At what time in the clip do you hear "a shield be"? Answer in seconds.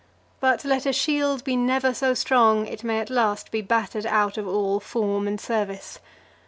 0.87-1.55